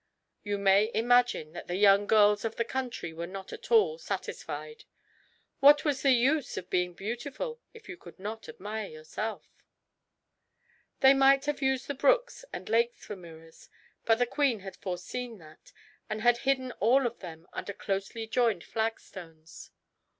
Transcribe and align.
You 0.41 0.57
may 0.57 0.89
imagine 0.95 1.51
that 1.53 1.67
the 1.67 1.75
young 1.75 2.07
girls 2.07 2.43
of 2.43 2.55
the 2.55 2.65
country 2.65 3.13
were 3.13 3.27
not 3.27 3.53
at 3.53 3.69
all 3.71 3.99
satisfied. 3.99 4.85
What 5.59 5.85
was 5.85 6.01
the 6.01 6.09
use 6.13 6.57
of 6.57 6.71
being 6.71 6.95
beautiful 6.95 7.61
if 7.75 7.87
you 7.87 7.97
could 7.97 8.17
not 8.17 8.49
admire 8.49 8.87
yourself? 8.87 9.47
They 11.01 11.13
might 11.13 11.45
have 11.45 11.61
used 11.61 11.85
the 11.87 11.93
brooks 11.93 12.43
and 12.51 12.67
lakes 12.67 13.05
for 13.05 13.15
mirrors; 13.15 13.69
but 14.03 14.17
the 14.17 14.25
queen 14.25 14.61
had 14.61 14.75
foreseen 14.77 15.37
that, 15.37 15.71
and 16.09 16.21
had 16.21 16.37
hidden 16.49 16.71
all 16.79 17.05
of 17.05 17.19
them 17.19 17.45
under 17.53 17.71
closely 17.71 18.25
joined 18.25 18.63
flagstones. 18.63 19.69